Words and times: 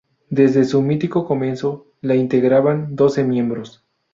Desde 0.31 0.63
su 0.65 0.81
mítico 0.81 1.27
comienzo 1.27 1.85
la 2.01 2.15
integraban 2.15 2.95
doce 2.95 3.23
miembros. 3.23 3.85